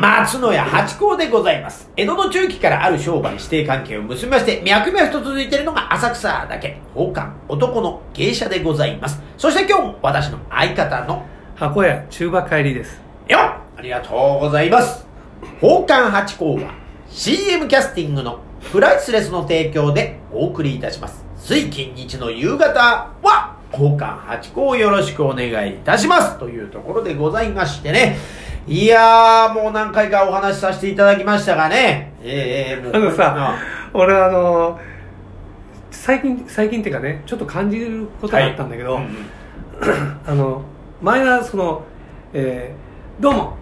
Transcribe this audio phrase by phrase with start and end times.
[0.00, 1.90] 松野屋八甲でございます。
[1.94, 9.20] 江戸の中期からある商売指定関係を結びまして、脈々と続いているのが浅草だけ、宝冠、男の芸者でございます。
[9.36, 12.98] そして今日も私の相方の、箱屋中馬帰りです。
[13.28, 13.40] よっ
[13.76, 15.06] ありがとうございます。
[15.60, 16.72] 宝冠八甲は
[17.10, 18.40] CM キャスティングの
[18.72, 21.26] プライスレスの提供でお送りいたします。
[21.36, 26.38] 水金日の夕方は宝冠八甲をよろしくお願いいたします。
[26.38, 28.16] というところでございましてね。
[28.66, 32.12] いやー、もう何回かお話しさせていただきましたがね。
[32.22, 33.56] ええもうあのさ、
[33.92, 34.78] 俺あの、
[35.90, 39.04] 最近、最近っていうかね、ちょっと感じることがあったんだけど、はい。
[39.04, 39.16] うん
[40.26, 40.62] あの、
[41.00, 41.82] 前はその、
[42.32, 42.90] えー
[43.22, 43.56] どうも、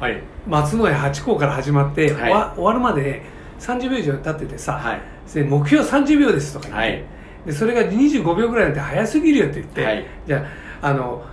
[0.00, 0.20] はい。
[0.48, 2.20] 松野屋八甲から始まって、はい。
[2.22, 3.22] 終わ終わるまで
[3.60, 5.00] 30秒以上経っててさ、はい。
[5.32, 7.04] で目標30秒ですとか言って、はい。
[7.46, 10.06] でそれが25秒ぐらいになって早すぎるよって言って、はい。
[10.26, 10.44] じゃ
[10.82, 11.24] ああの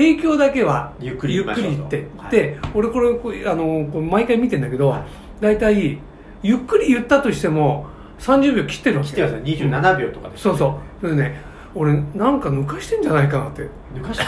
[0.00, 2.30] 提供だけはゆっくりゆっくり言って、はい。
[2.30, 4.96] で俺これこうあのこう毎回見てんだけど
[5.40, 5.98] 大体
[6.42, 7.86] ゆっくり言ったとしても
[8.18, 9.10] 30秒切ってるわけ。
[9.10, 9.40] 来てますよ。
[9.44, 10.42] 27秒とかです。
[10.44, 11.40] そうそうそれでね
[11.74, 13.68] 俺なんか抜かしてんじゃないかなって。
[13.94, 14.24] 抜かして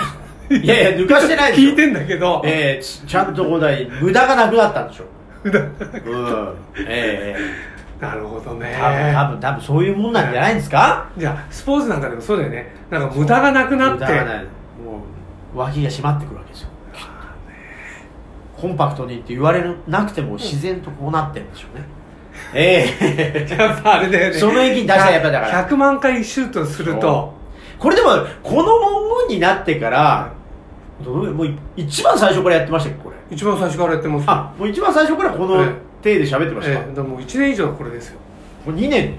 [0.56, 1.70] いやいや、 抜かしてないですよ。
[1.70, 5.05] 聞いてんだけど、ええちちゃんとこうだい、無駄がなくなったんでしょ。
[5.43, 6.55] 普段うん。
[6.87, 8.77] ええなるほどね。
[8.81, 11.06] 多分、多分、多分そういうもんなんじゃないんですか？
[11.17, 12.75] じゃあスポーツなんかでもそうだよね。
[12.91, 14.05] なんか無駄がなくなって。
[14.05, 14.37] 無駄がない。
[14.37, 14.45] もう、
[15.55, 16.69] 脇が締まってくるわけですよ。
[18.56, 21.84] コンパクトにって言われなくても自然とこうなってるんでしょうね。
[22.55, 24.39] ええ やっぱあれだよね。
[24.39, 27.34] その域に出したらやっぱだから100万回シュートすると、
[27.78, 28.11] これでも、
[28.42, 30.31] この文言になってから、
[31.05, 33.16] どうもう一番最初からやってましたっけ、これ？
[33.34, 34.25] 一番最初からやってます。
[34.28, 38.19] あ、もう一番最初からこのええ手で喋ってましたか、ええ、もう1年以上これですよ。
[38.66, 39.19] もう2年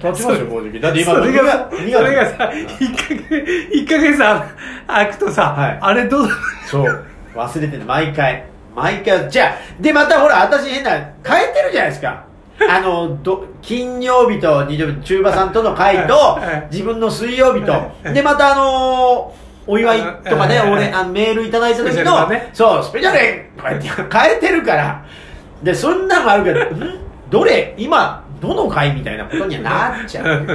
[0.00, 0.80] 経ちますよ、もうじき。
[0.80, 4.46] だって今、それがさ、そ2月れがさ、1ヶ月、一ヶ月あ
[4.86, 5.78] 空くとさ、はい。
[5.80, 6.28] あれどう
[6.66, 7.04] そう。
[7.34, 8.44] 忘れてる、毎回。
[8.74, 9.30] 毎回。
[9.30, 12.24] じゃあ、で、またほら、私変な、変えてるじゃないですか。
[12.68, 16.38] あの、ど、金曜日と日曜日、中馬さんとの会と
[16.70, 17.72] 自分の水曜日と。
[17.72, 18.14] は、い。
[18.14, 23.18] で、またあのーお祝いとかね、俺、あのメールいただいた時のなね、そう、スペシャル。
[23.18, 25.04] 編とかやって変えてるから。
[25.62, 26.98] で、そんなのあるけど、ん？
[27.30, 27.74] どれ？
[27.76, 30.46] 今、どの回みたいなことにはなっちゃう。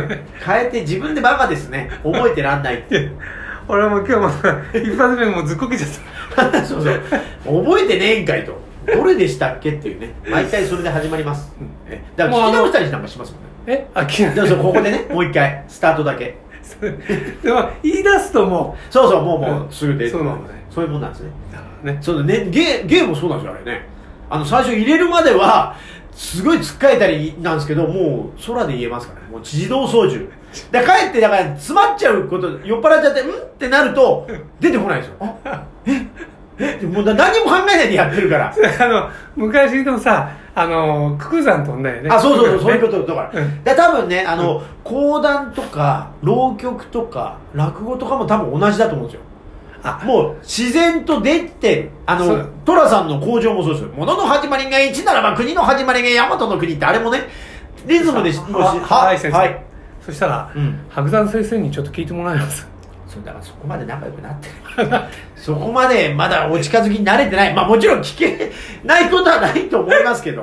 [0.46, 1.90] 変えて自分でバカですね。
[2.03, 3.12] 覚えてらんないって。
[3.68, 6.66] 俺はもう今日また一発目もうずっこけちゃった。
[6.66, 7.02] そうそう。
[7.64, 8.59] 覚えてねえんかいと。
[8.86, 10.14] どれでしたっけっていうね。
[10.30, 11.53] 毎回それで始まります。
[11.88, 12.02] え？
[12.16, 13.47] だから聞き直したりなんかしますもんね。
[13.68, 13.88] え？
[13.94, 15.63] あ、きでもそうここでねもう一回。
[15.68, 16.38] スタートだけ。
[16.81, 20.63] でも言い出すともそうそうもうもううんすぐ出てそうなのね。
[20.69, 21.31] そういうもんなんですね。
[21.84, 21.98] ね。
[22.02, 23.86] そうねゲーゲーもそうなんですよあれね。
[24.30, 25.75] あの最初入れるまでは
[26.14, 30.28] すごいつっかえたりなんですけどもう空で言えますからねもう自動操縦
[30.72, 34.28] でかえってだから詰まっちゃうこと酔っ払っちゃってんってなると
[34.60, 35.92] 出てこないんですよあえ
[36.82, 42.10] えもう何も考えないでやってるから あの、昔のさ、あの、クク山と同じよね。
[42.10, 43.42] あ、そうそうそう、そういうねことだから。
[43.42, 49.22] うんで、多分ね、あの、講談とか、浪曲とか、落語とかも多分同じだと思うんですよ。
[49.84, 51.90] あもう、自然と出てる。
[52.06, 53.90] あの寅さんの工場もそうですよ。
[53.96, 57.28] 物の始まりが1ならば国の始まりが大和の国って、あれもね、
[57.86, 59.38] リズムで、もうしははい、先生。
[59.38, 59.64] はい。
[60.06, 62.71] そしたら、うん白山先生にちょっと聞いてもらいます。
[63.12, 64.90] そうだからそこまで仲良くなってる。
[65.36, 67.54] そこまでまだお近づきに慣れてない。
[67.54, 68.52] まあもちろん聞け
[68.86, 70.42] ないことはないと思いますけど。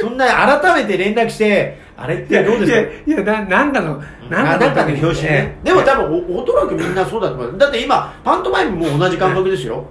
[0.00, 0.26] そんな
[0.60, 2.78] 改めて連絡してあれってどうですか？
[2.78, 5.58] いや、いや、ななんかの、なんかの表紙ね。
[5.64, 7.58] でも多分、分お、おそらくみんなそうだと思う。
[7.58, 9.84] だって今、パントマイムも同じ感覚ですよ。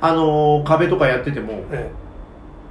[0.00, 1.90] あのー、壁とかやってても、ええ。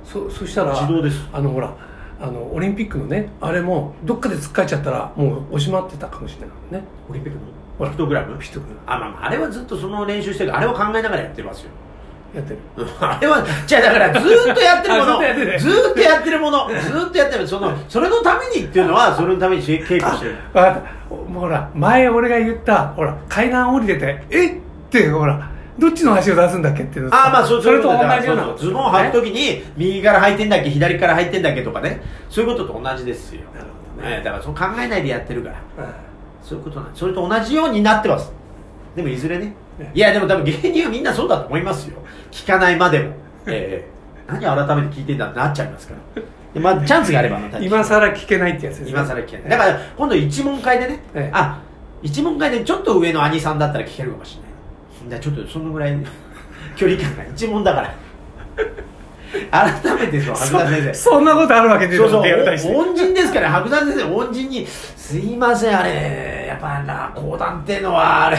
[0.04, 1.28] そ、そしたら、自動です。
[1.32, 1.76] あの、ほら、
[2.20, 6.88] あの、オリンピックのね、あれも、どっかで突っかえちゃったら、もう、押しまってたかもしれないね。
[7.10, 7.46] オリンピックの？
[7.86, 8.38] ピクトグラム？
[8.40, 10.56] ピクトグあ、まあまあ、あれはずっとその練習してる。
[10.56, 11.70] あれは考えながらやってますよ。
[12.36, 12.60] やってる。
[13.00, 15.20] あれは、じゃあだからずーっとやってるもの、
[15.60, 16.40] ずーっとやってる。
[16.40, 20.36] もの、ずーっとやってる、その、それのためにっていうのは、それのために稽古してる。
[20.54, 21.16] わかった。
[21.16, 24.60] もうほら、前俺が言った、ほら、階段降りてて、えっ？
[24.90, 27.16] て、ほら、どっちの足を出すんだっけっていうの。
[27.16, 28.56] ああまあそうそれと同じような。
[28.58, 32.01] ズボンを履くときに右から履いてんだっけ左から履いてんだっけとかね。
[32.30, 33.42] そういうことと同じですよ。
[33.54, 34.18] なるほどね。
[34.18, 35.56] ねだからそう考えないでやってるから。
[35.86, 35.94] うん
[36.48, 38.32] そういうことなんそれと同じようになってます。
[38.96, 39.54] でもいずれね。
[39.78, 41.98] ねいやでも多分芸人はみんなそうだと思いますよ。
[42.32, 43.12] 聞かないまでも。
[43.48, 44.32] ええ。
[44.32, 46.22] 何改めて聞いてんだってなっちゃいますから。
[46.54, 48.92] でまあチャンスがあれば 今更聞けないってやつですね。
[48.92, 49.50] 今更聞けない。
[49.50, 51.32] だから今度一問会でね、ええ。
[51.34, 51.60] あ
[52.02, 55.20] 一問会でちょっと上の兄さんだったら聞けるかもしれない。
[55.22, 55.98] じゃあちょっとそのぐらい
[56.78, 57.94] 距離感が一問だから。
[59.52, 60.94] 改めてそう白山先生。
[60.94, 65.90] そそんなことあるわけでそうそう手当たりしてお恩人ですから白山先生恩人に「すいませんあれ。
[65.90, 68.38] やっぱな講談っていうのはあれ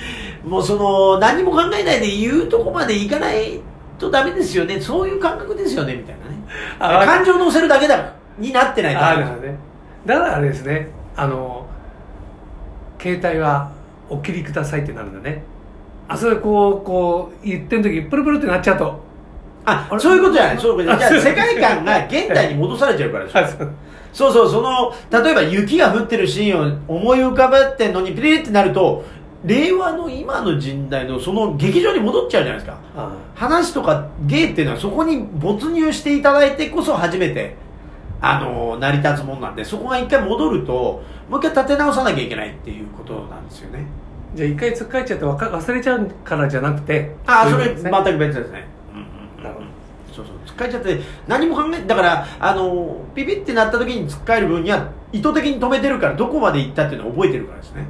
[0.44, 3.60] もうその何も考えないで言うとこまでいかない
[3.98, 4.80] とダメですよね。
[4.80, 7.02] そういう感覚ですよねみたいなね。
[7.02, 9.24] あ感情乗せるだけだになってないとある。
[9.42, 9.58] ね
[10.06, 11.66] だからあれですねあの
[12.98, 13.70] 携帯は
[14.08, 15.42] お切りくださいってなるんだね。
[16.08, 19.00] あそれこうこう言ってる時プルプルってなっちゃうと。
[19.66, 20.58] あそういうことじゃない。
[20.58, 21.20] そういうことじゃない。
[21.20, 23.38] 世界観が現代に戻されちゃうからでしょ。
[23.38, 23.42] あ
[24.12, 29.04] そうそうその例えば雪が降ってるシーンを思い浮かべてんのにピリリってなると
[29.44, 32.78] 令和の今の時代のその劇場に戻っちゃうじゃないですか。
[32.96, 37.54] あ話とか芸っていうのはそこに没入していただいてこそ初めて
[38.20, 43.86] あの成り立つもんなんでそこが一回戻るともう一回立て直さなきゃいけないっていうことなんですよね。
[44.34, 47.14] じゃあ一回つっかえちゃってわか忘れちゃうからじゃなくて。
[47.26, 48.66] ああそれ全く別ですね。
[48.92, 48.98] うん
[49.38, 49.42] うん。
[49.42, 49.66] なるほど
[50.14, 57.86] そうそうつっかえちゃって何も考えだからあのピピってなった時につっかえる分には意図的に止めてるからどこまで行ったっていうのを覚えてるからですね。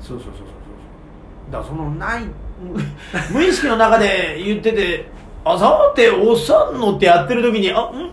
[0.00, 1.52] そうそうそうそうそう。
[1.52, 2.24] だからそのない
[2.60, 2.78] 無
[3.38, 5.08] 無意識の中で 言ってて
[5.44, 7.94] 「あさておっさんの」ってやってる時に「あん？
[8.04, 8.08] ん？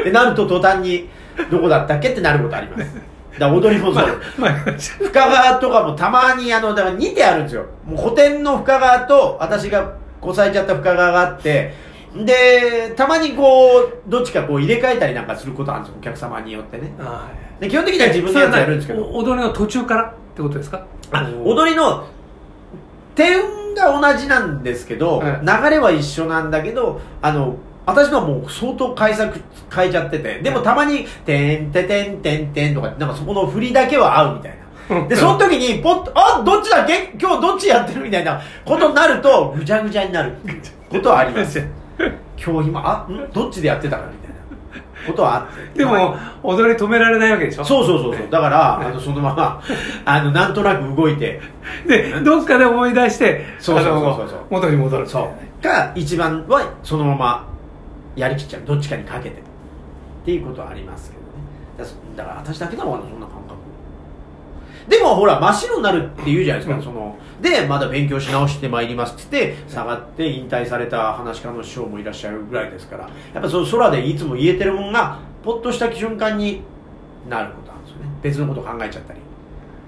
[0.00, 1.08] ってなると途端に
[1.50, 2.96] 「どこだったっけ?」ってなることあります。
[3.38, 4.06] だ踊りもそう
[4.38, 7.64] まあ深川とかもたまにあのだから2手あるんですよ。
[7.84, 11.74] もう古典の深川と私がこさえちゃった深川があって
[12.14, 15.98] でたまにこうどっちかこう入れ替えたりなんかすることあるんですよ。
[16.00, 16.92] お客様によってね。
[17.00, 17.28] あは
[17.58, 19.04] いで基本的には自分のやつやるんですけど。
[19.12, 20.84] 踊りの途中からってことですか？
[21.12, 22.04] あ踊りの
[23.14, 25.40] 点が同じなんですけど、はい。
[25.64, 27.56] 流れは一緒なんだけどあの
[27.86, 29.38] 私のはもう相当改作
[29.74, 30.38] 変えちゃってて。
[30.40, 34.54] でもたまに「てんててんてんてん」とかなんかそこの振りだけは合うみたいな。
[35.08, 37.12] でその時にポッと「あどっちだっけ？
[37.20, 40.32] 今日どっちやってる?」みたいなことになるとぐちゃぐちゃになる
[40.90, 41.62] ことはあります
[42.44, 43.30] 今日今あん。
[43.32, 44.34] どっちでやってたかみたいな。
[45.06, 45.78] ことはあって。
[45.80, 47.64] でも踊り止められないわけでしょ？
[47.64, 48.26] そうそうそうそう。
[48.30, 49.60] だからあのそのまま
[50.04, 51.40] あのなんとなく動いて。
[51.86, 54.38] でどっかで思い出してそうそうそうそう。
[54.50, 55.20] 元に戻るそ
[55.60, 55.64] う。
[55.64, 57.44] が一番はそのまま
[58.16, 58.62] やりきっちゃう。
[58.66, 59.36] どっちかにかけて。
[59.36, 61.94] っていうことはありますけどね。
[62.16, 63.43] だから私だけなのかなそんな感覚
[64.88, 66.82] でもほら真っ白になるって言うじゃないですか、うん。
[66.82, 76.62] そのでまだ勉強し直してまいりますって言って下がって引退された話家の師匠もいらっしゃるぐらいですからやっぱその空でいつも言えてるもんがポッとした瞬間に
[77.28, 78.08] なることなんですよね。
[78.22, 79.20] 別のこと考えちゃったり。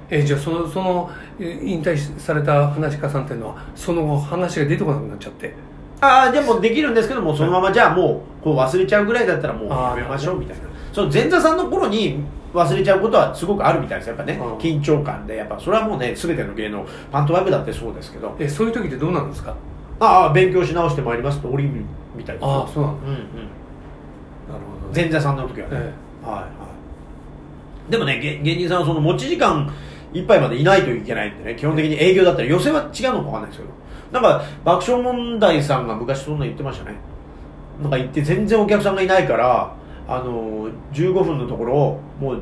[0.08, 1.10] えじゃあそのその
[1.40, 5.52] え引退された話し家さんっていうのはその後話が出てこなくなっちゃって
[6.00, 10.62] ああでもできるんですけどもそのままじゃあもうこう忘れちゃうぐらいだったらもうやめましょうみたいな。
[10.92, 12.20] その前座さんの頃に
[12.54, 14.08] 忘れちゃうことはすごくあるみたいです。
[14.08, 18.34] やっぱねうん緊張感でやっぱそれはもうね全ての芸能パントワイプだってそうですけど。
[18.38, 19.54] えそういう時ってどうなんですか？
[20.00, 22.44] ああ勉強し直してまいりますと折みたいです。
[22.44, 23.14] ああそうなのうんうん。
[23.14, 23.24] なる
[24.80, 25.76] ほど前座さんの時はね、え
[26.26, 26.48] はいは
[27.88, 27.90] い。
[27.90, 29.72] でもね芸芸人さんはその持ち時間
[30.12, 33.70] いっぱいまでいないといけないんでね基本的に営業だったら寄せは違うのかわかんないですけど
[34.12, 36.96] なんか爆笑問題さんが昔そんな言ってましたね。
[37.82, 39.74] なんか行って全然お客さんがいないから
[40.08, 42.40] あの15分のところをもう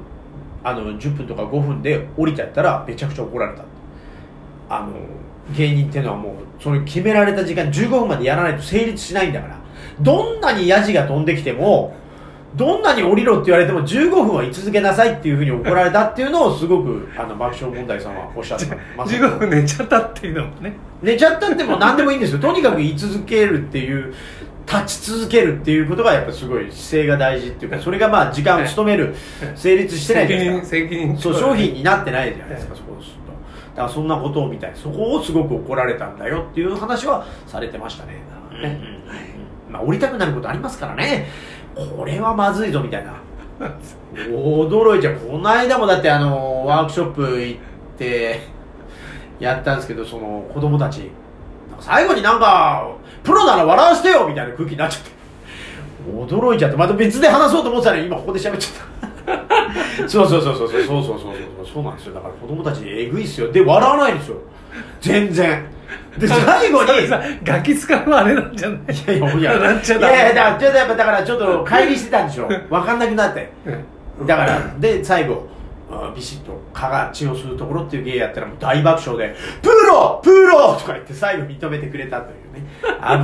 [0.63, 3.65] あの10分とか5分で降りちゃったらめちゃくちゃ怒られた。
[4.69, 4.93] あの
[5.55, 9.59] 芸人っていうのはもうその決められた時間15分までやらないと成立しないんだから。
[10.01, 11.95] どんなにヤジが飛んできても
[12.57, 18.67] どんなに降りろって言われても15分は居続けなさいっていうふうに怒られたっていうのをすごくあの爆笑問題さんはおっしゃって
[18.97, 20.73] ました15分寝ちゃったっていうのもね。
[21.03, 22.39] 寝ちゃったってもう何でもいいんですよ。
[22.39, 24.15] とにかく居続けるっていう
[24.67, 29.15] 立ち続けるっていうことがやっぱすごい姿勢が大事っていうか それがまあ時間を務める
[29.57, 33.33] 成立してないじゃないですか責任そう商品になってないじゃないですかそこをすると。
[33.77, 38.23] だからそんなことをみたいそこをすごく怒られたんだよっていう話はされてましたね。
[38.49, 38.81] ほどね。
[38.99, 41.27] うんまあ降りたくなることありますからね
[41.75, 43.15] これはまずいぞみたいな。
[44.17, 45.15] 驚いちゃう。
[45.17, 47.61] この間もだってあのワークショップ行っ
[47.99, 48.41] て
[49.41, 51.11] やったんですけどその子供たち。
[51.81, 55.11] 最後になんかプロなら笑わせてよみたいな空気になっちゃって。
[56.11, 56.77] 驚いちゃって。
[56.77, 59.37] また別で話そうと思ってたのに今ここで喋っちゃっ
[60.05, 60.09] た。
[60.09, 61.67] そうそうそうそうそうそうそうそうそう。
[61.75, 62.15] そうなんですよ。
[62.15, 63.51] だから子供たちえぐいっすよ。
[63.51, 64.37] で笑わないんですよ。
[65.01, 65.65] 全然。
[66.19, 66.91] で最後に
[67.45, 68.79] ガキ使うのあれなんじゃない？
[68.95, 69.59] いやいやいや。
[69.73, 72.49] なっちゃダメいやいやだからちょっとやっぱだからちょっと乖離してたんでしょ？
[72.49, 73.51] 分かんなくなって。
[74.19, 74.27] うん。
[74.27, 75.49] だからで最後
[75.91, 80.21] あビシッと蚊が血を吸うところっていう芸やったらもう大爆笑で「プロ!
[80.23, 82.67] プロ!」とか言って最後認めてくれたというね。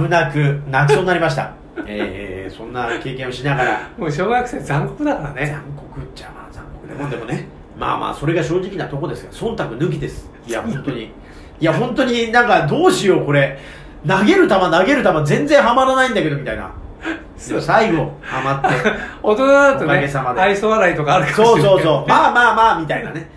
[0.05, 1.53] 危なく泣きそうになりました。
[1.87, 3.81] えー、そんな経験をしながら。
[3.97, 5.47] もう小学生残酷だからね。
[5.47, 7.49] 残酷っちゃまあ残酷でもんでもね。
[7.79, 10.31] まあまあそれが正直なとこですが忖度抜きです。
[10.47, 11.11] いや本当に
[11.61, 13.59] いや本当になんかどうしようこれ。
[14.07, 16.73] 投げる球投げる球全然はまらないんだけどみたいな。
[17.49, 18.91] でも最後はまって。
[19.23, 21.79] 大人だとね愛想笑いとかあるかもそうしれない。
[21.79, 22.09] けどそうそう。
[22.09, 23.29] まあまあまあみたいなね。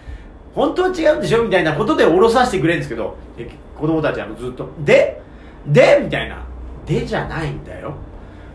[0.56, 3.16] 本当は違うんでしょみたいなことで降ろさせてくれるんですけど。
[3.38, 5.22] で子供たちはずっと「で
[5.68, 6.38] で?」みたいな
[6.86, 7.90] 「でじゃないんだよ。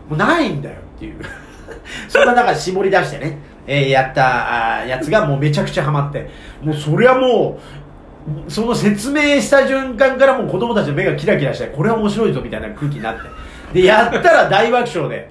[0.09, 1.15] もうないんだよっていう。
[2.09, 6.27] そんな中絞り出してね、えーやったやつがもうめちゃくちゃハマって。
[6.63, 7.88] もうそりゃもう
[8.47, 13.21] その説明した瞬間からもう子供たちの目がキラキラしてこれは面白いぞみたいな空気になって。
[13.73, 15.29] でやったら大爆笑で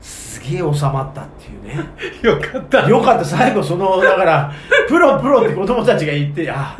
[0.00, 1.84] すげえ収まったっていうね。
[2.22, 2.88] よかった。
[2.88, 3.24] よかった。
[3.24, 4.52] 最後そのだから
[4.88, 6.76] プロプロって子供たちが言ってあ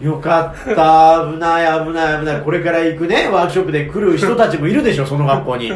[0.00, 1.26] よかった。
[1.30, 2.40] 危ない危ない危ない。
[2.42, 5.72] これから行くねワークショップで来る人たちもいるでしょその学校に。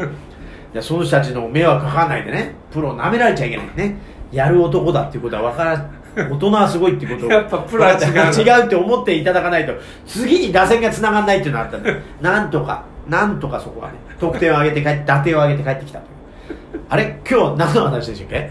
[0.81, 2.55] その人たちの迷惑かかんないでね。
[2.73, 3.97] プロ舐められちゃいけないね。
[4.33, 7.31] やる男だっていうことは分から大人はすごいってことを。
[7.31, 9.75] やっぱプロは違う違うって思っていただかないと
[10.07, 16.81] 次に打線が繋がんないっていうのがあったんでなんとかなんとかそこはね得点を上げて帰って打点を上げて帰ってきたという。
[16.89, 17.21] あれ？
[17.29, 18.51] 今日何の話でしたっけ？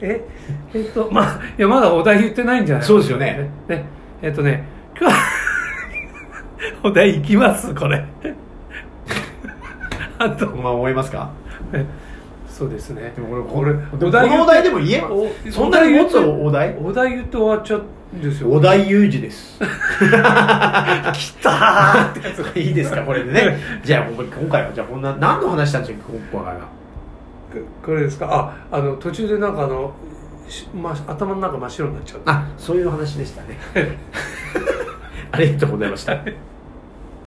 [0.00, 0.24] え
[0.74, 2.86] えっとまあいやまだお題言ってないんじゃない？
[2.86, 3.50] そうですよね。
[3.68, 3.84] ね
[4.22, 4.64] えっとね
[5.00, 5.16] 今日
[6.84, 8.04] お題いきますこれ。
[10.18, 11.30] あ とまあ思いますか？
[11.72, 11.84] え
[12.58, 13.12] そうですね。
[13.14, 17.10] でもこれこれでもこのお題でも言えおそんなに持つお題お題？
[17.10, 17.82] 言って終わっちゃう
[18.16, 18.50] んですよ。
[18.50, 19.58] 小田裕二です。
[19.62, 19.64] 来
[21.40, 23.58] たーってやついいですかこれでね。
[23.84, 25.98] じゃあ今回はじゃあこんな何の話したんですか
[26.32, 26.60] 今回は
[27.84, 28.26] これですか？
[28.70, 29.92] ああの途中でなんかあの、
[30.48, 33.56] しま、頭の中真っ白になっちゃうあそういう話でしたね。
[35.30, 36.16] ありがとうございました